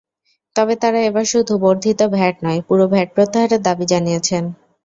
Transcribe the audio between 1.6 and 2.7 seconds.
বর্ধিত ভ্যাট নয়,